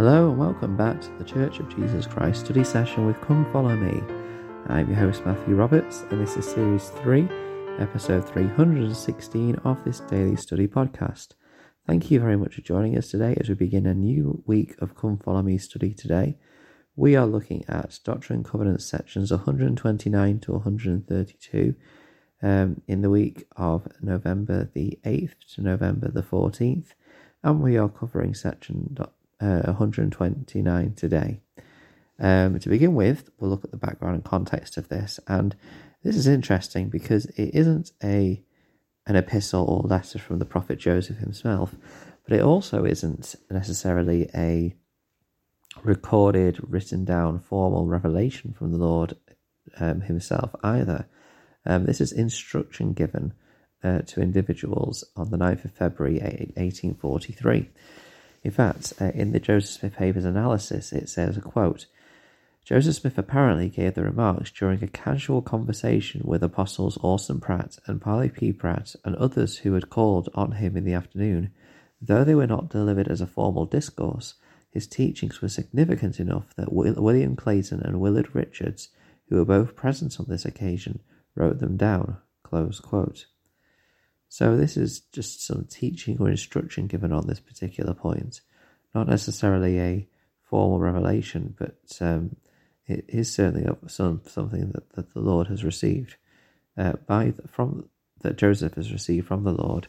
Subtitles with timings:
[0.00, 3.76] Hello and welcome back to the Church of Jesus Christ study session with Come Follow
[3.76, 4.02] Me.
[4.68, 7.28] I'm your host Matthew Roberts, and this is Series 3,
[7.78, 11.34] Episode 316 of this daily study podcast.
[11.86, 14.96] Thank you very much for joining us today as we begin a new week of
[14.96, 16.38] Come Follow Me study today.
[16.96, 21.74] We are looking at Doctrine and Covenants sections 129 to 132
[22.42, 26.94] um, in the week of November the 8th to November the 14th,
[27.44, 28.96] and we are covering section
[29.40, 31.40] uh, 129 today.
[32.18, 35.56] Um, to begin with, we'll look at the background and context of this, and
[36.02, 38.42] this is interesting because it isn't a
[39.06, 41.74] an epistle or letter from the prophet Joseph himself,
[42.24, 44.74] but it also isn't necessarily a
[45.82, 49.16] recorded, written down, formal revelation from the Lord
[49.78, 51.06] um, himself either.
[51.64, 53.32] Um, this is instruction given
[53.82, 57.70] uh, to individuals on the 9th of February 1843.
[58.42, 61.86] In fact, uh, in the Joseph Smith Papers analysis, it says, quote,
[62.64, 68.00] Joseph Smith apparently gave the remarks during a casual conversation with Apostles Orson Pratt and
[68.00, 68.52] Parley P.
[68.52, 71.50] Pratt and others who had called on him in the afternoon.
[72.00, 74.34] Though they were not delivered as a formal discourse,
[74.70, 78.90] his teachings were significant enough that William Clayton and Willard Richards,
[79.28, 81.00] who were both present on this occasion,
[81.34, 82.18] wrote them down.
[84.30, 88.42] So this is just some teaching or instruction given on this particular point,
[88.94, 90.08] not necessarily a
[90.44, 92.36] formal revelation, but um,
[92.86, 96.14] it is certainly some something that, that the Lord has received
[96.78, 97.88] uh, by from
[98.20, 99.88] that Joseph has received from the Lord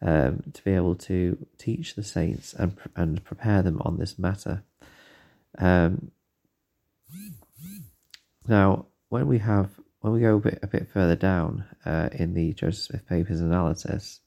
[0.00, 4.62] um, to be able to teach the saints and and prepare them on this matter.
[5.58, 6.12] Um,
[8.46, 12.34] now, when we have when we go a bit a bit further down uh, in
[12.34, 14.20] the Joseph Smith Papers analysis,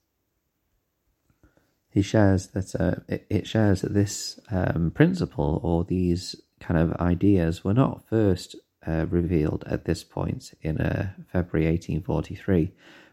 [1.89, 6.93] he shares that uh, it, it, shares that this um, principle or these kind of
[6.99, 8.55] ideas were not first
[8.87, 12.71] uh, revealed at this point in uh, February 1843,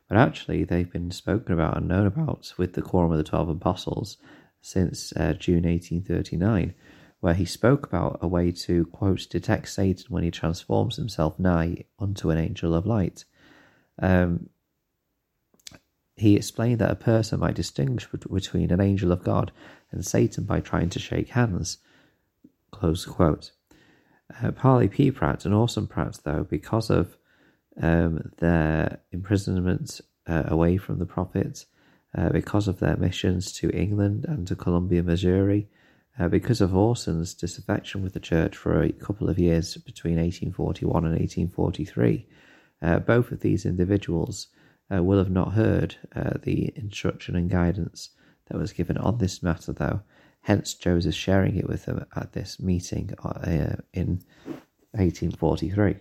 [0.09, 3.49] but actually they've been spoken about and known about with the Quorum of the Twelve
[3.49, 4.17] Apostles
[4.61, 6.75] since uh, June 1839,
[7.21, 11.85] where he spoke about a way to, quote, detect Satan when he transforms himself nigh
[11.99, 13.25] unto an angel of light.
[14.01, 14.49] Um,
[16.17, 19.53] he explained that a person might distinguish between an angel of God
[19.91, 21.79] and Satan by trying to shake hands.
[22.71, 23.53] Close quote.
[24.43, 25.11] Uh, Parley P.
[25.11, 27.17] Pratt and Orson Pratt, though, because of
[27.81, 31.65] um, their imprisonment uh, away from the prophet,
[32.17, 35.69] uh, because of their missions to England and to Columbia, Missouri,
[36.19, 41.05] uh, because of Orson's disaffection with the church for a couple of years between 1841
[41.05, 42.27] and 1843,
[42.83, 44.49] uh, both of these individuals
[44.93, 45.97] uh, will have not heard
[46.43, 48.11] the instruction and guidance
[48.47, 50.01] that was given on this matter, though
[50.43, 54.23] Hence, Joseph sharing it with them at this meeting uh, in
[54.93, 55.97] 1843,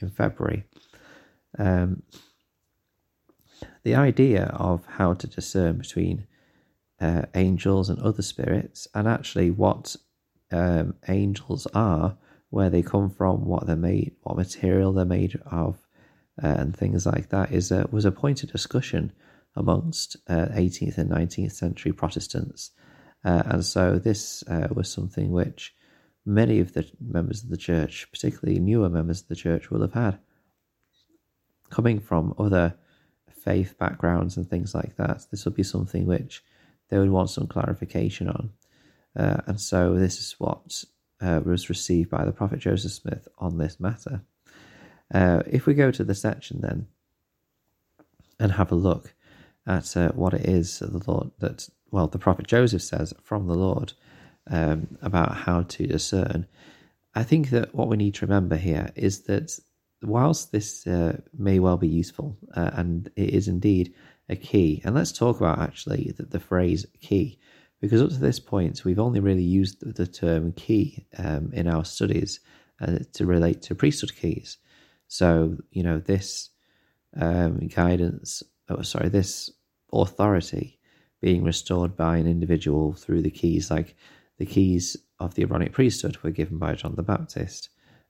[0.00, 0.64] in February.
[1.58, 2.02] Um,
[3.82, 6.26] the idea of how to discern between
[7.02, 9.96] uh, angels and other spirits, and actually what
[10.50, 12.16] um, angels are,
[12.50, 15.76] where they come from, what they're made, what material they're made of,
[16.42, 19.12] uh, and things like that, is was a point of discussion
[19.56, 22.70] amongst 18th uh, and 19th century Protestants
[23.24, 25.74] uh, and so this uh, was something which
[26.24, 29.92] many of the members of the church, particularly newer members of the church, will have
[29.92, 30.18] had.
[31.70, 32.74] Coming from other
[33.30, 36.42] faith backgrounds and things like that, this will be something which
[36.92, 38.50] they would want some clarification on.
[39.16, 40.84] Uh, and so this is what
[41.22, 44.20] uh, was received by the prophet Joseph Smith on this matter.
[45.12, 46.86] Uh, if we go to the section then
[48.38, 49.14] and have a look
[49.66, 53.54] at uh, what it is the Lord that well, the prophet Joseph says from the
[53.54, 53.94] Lord
[54.50, 56.46] um, about how to discern.
[57.14, 59.58] I think that what we need to remember here is that
[60.02, 63.94] whilst this uh, may well be useful, uh, and it is indeed
[64.32, 67.38] a key, and let's talk about actually the, the phrase key,
[67.80, 71.68] because up to this point we've only really used the, the term key um, in
[71.68, 72.40] our studies
[72.80, 74.58] uh, to relate to priesthood keys.
[75.08, 76.50] So, you know, this
[77.20, 79.50] um, guidance, oh, sorry, this
[79.92, 80.78] authority
[81.20, 83.94] being restored by an individual through the keys, like
[84.38, 87.68] the keys of the Aaronic priesthood were given by John the Baptist,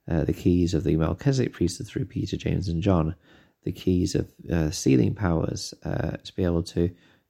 [0.09, 3.15] uh, the keys of the Melchizedek priesthood through Peter, James, and John,
[3.63, 6.89] the keys of uh, sealing powers uh, to be able to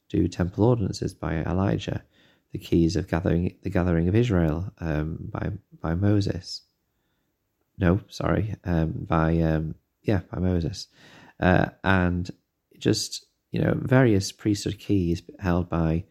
[0.10, 2.04] do temple ordinances by Elijah,
[2.52, 5.50] the keys of gathering the gathering of Israel um, by
[5.82, 6.62] by Moses.
[7.78, 10.88] No, sorry, um, by um, yeah, by Moses,
[11.40, 12.30] uh, and
[12.78, 16.04] just you know, various priesthood keys held by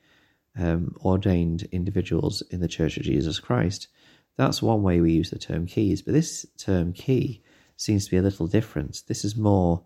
[0.57, 3.89] um, ordained individuals in the Church of Jesus Christ.
[4.37, 7.43] That's one way we use the term keys, but this term key
[7.77, 9.03] seems to be a little different.
[9.09, 9.83] This is more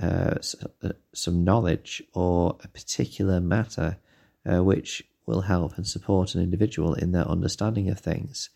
[0.00, 0.36] uh,
[0.82, 3.98] uh, some knowledge or a particular matter
[4.50, 8.50] uh, which will help and support an individual in their understanding of things.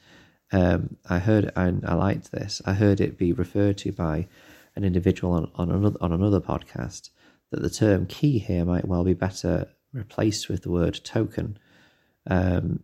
[0.53, 2.63] Um, I heard, and I liked this.
[2.65, 4.29] I heard it be referred to by
[4.77, 7.11] an individual on, on another on another podcast
[7.51, 11.59] that the term key here might well be better replaced with the word token,
[12.27, 12.81] um,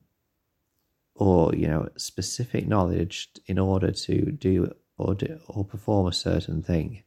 [1.14, 6.62] or you know specific knowledge in order to do or do, or perform a certain
[6.62, 7.02] thing.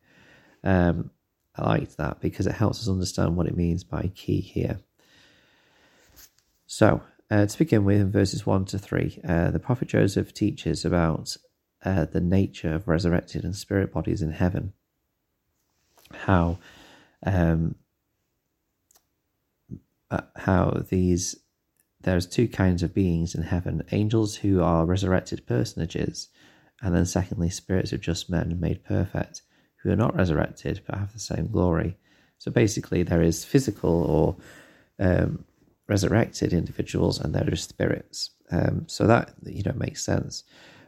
[0.63, 1.11] Um,
[1.55, 4.79] I liked that because it helps us understand what it means by key here.
[6.65, 10.85] So, uh, to begin with, in verses 1 to 3, uh, the prophet Joseph teaches
[10.85, 11.35] about
[11.83, 14.73] uh, the nature of resurrected and spirit bodies in heaven.
[16.13, 16.59] How
[17.25, 17.75] um,
[20.09, 21.37] uh, how these
[22.01, 26.29] there's two kinds of beings in heaven angels who are resurrected personages
[26.81, 29.43] and then secondly spirits of just men made perfect
[29.81, 31.97] who are not resurrected but have the same glory.
[32.37, 34.35] So basically, there is physical or
[34.99, 35.45] um,
[35.87, 38.31] resurrected individuals, and there are spirits.
[38.49, 40.43] Um, so that you know makes sense.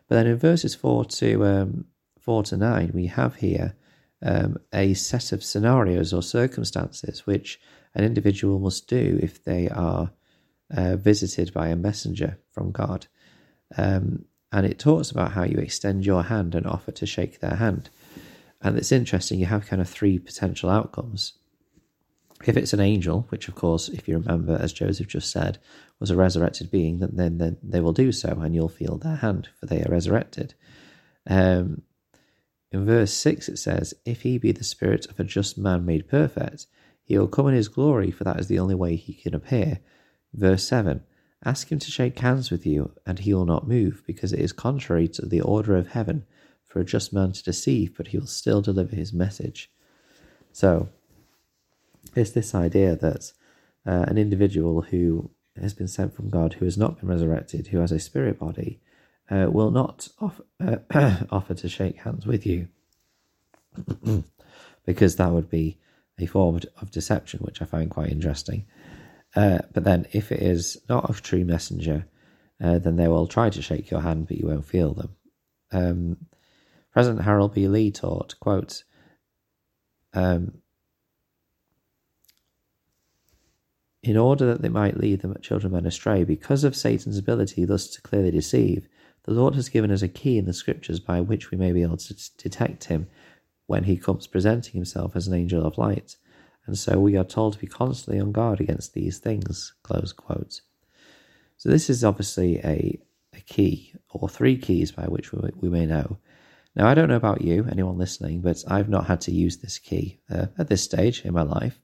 [0.08, 1.86] But then in verses four to um,
[2.20, 3.76] four to nine, we have here
[4.22, 7.60] um, a set of scenarios or circumstances which
[7.94, 10.12] an individual must do if they are
[10.76, 13.08] uh, visited by a messenger from God.
[13.78, 17.56] Um, and it talks about how you extend your hand and offer to shake their
[17.56, 17.90] hand.
[18.64, 21.34] And it's interesting, you have kind of three potential outcomes.
[22.46, 25.60] If it's an angel, which of course, if you remember, as Joseph just said,
[26.00, 29.18] was a resurrected being, then, then, then they will do so and you'll feel their
[29.18, 30.54] hand, for they are resurrected.
[31.28, 31.84] Um,
[32.72, 36.08] in verse 6 it says, If he be the spirit of a just man made
[36.08, 36.66] perfect,
[37.04, 39.80] he will come in his glory, for that is the only way he can appear.
[40.34, 41.04] Verse 7
[41.46, 44.54] Ask him to shake hands with you, and he will not move, because it is
[44.54, 46.26] contrary to the order of heaven
[46.74, 49.70] for a just man to deceive, but he will still deliver his message.
[50.52, 50.90] So,
[52.16, 53.32] it's this idea that
[53.86, 55.30] uh, an individual who
[55.62, 58.82] has been sent from God, who has not been resurrected, who has a spirit body,
[59.30, 62.68] uh, will not offer, uh, offer to shake hands with you,
[64.86, 65.78] because that would be
[66.18, 68.66] a form of deception, which I find quite interesting.
[69.36, 72.08] Uh, but then, if it is not a true messenger,
[72.60, 75.10] uh, then they will try to shake your hand, but you won't feel them.
[75.72, 76.18] Um,
[76.94, 77.68] President Harold B.
[77.68, 78.84] Lee taught, quote,
[80.14, 80.60] um,
[84.04, 87.88] in order that they might lead the children men astray, because of Satan's ability thus
[87.88, 88.88] to clearly deceive,
[89.24, 91.82] the Lord has given us a key in the scriptures by which we may be
[91.82, 93.08] able to detect him
[93.66, 96.18] when he comes presenting himself as an angel of light.
[96.68, 99.74] And so we are told to be constantly on guard against these things.
[99.84, 100.62] Close quote.
[101.58, 103.00] So this is obviously a,
[103.34, 106.18] a key, or three keys by which we, we may know
[106.76, 109.78] now, I don't know about you, anyone listening, but I've not had to use this
[109.78, 111.80] key uh, at this stage in my life.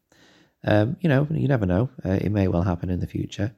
[0.63, 1.89] Um, you know, you never know.
[2.03, 3.53] Uh, it may well happen in the future.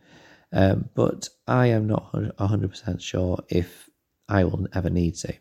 [0.52, 3.90] Um, but I am not 100% sure if
[4.28, 5.34] I will ever need to.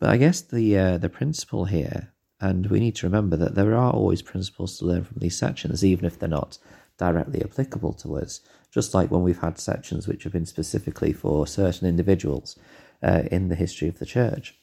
[0.00, 3.74] But I guess the uh, the principle here, and we need to remember that there
[3.74, 6.58] are always principles to learn from these sections, even if they're not
[6.98, 8.40] directly applicable to us.
[8.70, 12.58] Just like when we've had sections which have been specifically for certain individuals
[13.02, 14.58] uh, in the history of the church.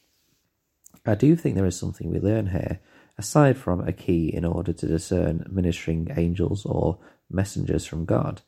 [1.05, 2.79] I do think there is something we learn here,
[3.17, 8.41] aside from a key in order to discern ministering angels or messengers from God.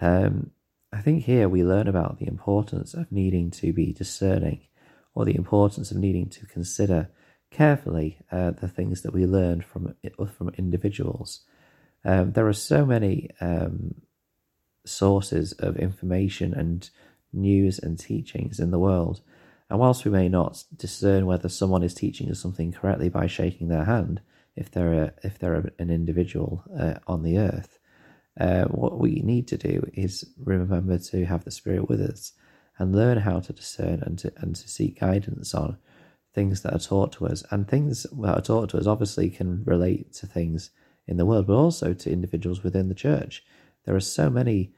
[0.00, 0.50] Um,
[0.92, 4.60] I think here we learn about the importance of needing to be discerning,
[5.14, 7.08] or the importance of needing to consider
[7.50, 9.94] carefully uh, the things that we learn from
[10.36, 11.40] from individuals.
[12.04, 13.94] Um, there are so many um,
[14.84, 16.88] sources of information and
[17.32, 19.20] news and teachings in the world
[19.68, 23.68] and whilst we may not discern whether someone is teaching us something correctly by shaking
[23.68, 24.20] their hand,
[24.54, 27.78] if they're a, if they're an individual uh, on the earth,
[28.40, 32.32] uh, what we need to do is remember to have the Spirit with us
[32.78, 35.78] and learn how to discern and to and to seek guidance on
[36.34, 37.42] things that are taught to us.
[37.50, 40.70] And things that are taught to us obviously can relate to things
[41.08, 43.42] in the world, but also to individuals within the church.
[43.84, 44.72] There are so many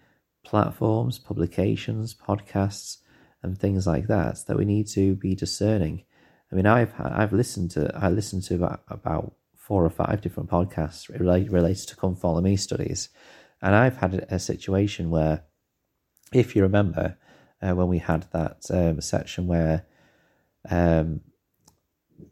[0.44, 2.98] platforms, publications, podcasts
[3.42, 6.04] and things like that that we need to be discerning.
[6.50, 10.50] I mean, I've I've listened to I listened to about, about four or five different
[10.50, 13.10] podcasts related related to Come Follow Me studies,
[13.60, 15.44] and I've had a situation where,
[16.32, 17.16] if you remember,
[17.62, 19.86] uh, when we had that um, section where
[20.70, 21.20] um,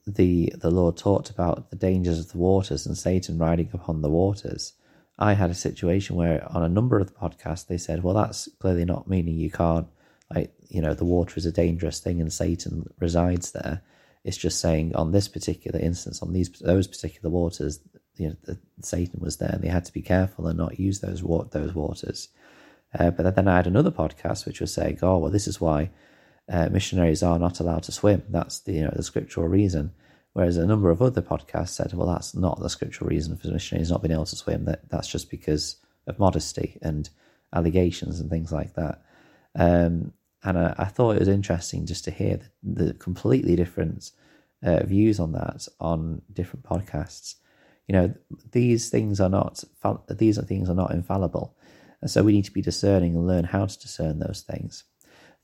[0.07, 4.11] the the Lord talked about the dangers of the waters and Satan riding upon the
[4.11, 4.73] waters,
[5.19, 8.49] I had a situation where on a number of the podcasts they said, well, that's
[8.61, 9.89] clearly not meaning you can't,
[10.35, 13.83] like, you know, the water is a dangerous thing and Satan resides there.
[14.25, 17.81] It's just saying on this particular instance, on these those particular waters,
[18.17, 21.01] you know, the, Satan was there and they had to be careful and not use
[21.01, 22.29] those those waters.
[22.99, 25.91] Uh, but then I had another podcast which was saying, oh, well, this is why
[26.49, 28.23] uh, missionaries are not allowed to swim.
[28.29, 29.93] That's the, you know, the scriptural reason.
[30.33, 33.91] Whereas a number of other podcasts said, well, that's not the scriptural reason for missionaries
[33.91, 34.65] not being able to swim.
[34.67, 37.09] That that's just because of modesty and
[37.53, 39.03] allegations and things like that.
[39.55, 40.13] Um,
[40.47, 44.11] and I, I, thought it was interesting just to hear the, the completely different
[44.63, 47.35] uh, views on that on different podcasts.
[47.89, 48.15] You know,
[48.53, 49.63] these things are not
[50.09, 51.57] these things are not infallible,
[52.01, 54.85] and so we need to be discerning and learn how to discern those things.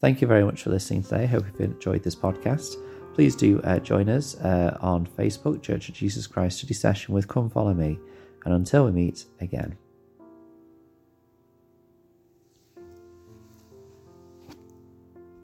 [0.00, 1.26] Thank you very much for listening today.
[1.26, 2.76] Hope you've enjoyed this podcast
[3.14, 7.28] please do uh, join us uh, on Facebook, Church of Jesus Christ Study Session with
[7.28, 7.98] Come Follow Me.
[8.44, 9.76] And until we meet again.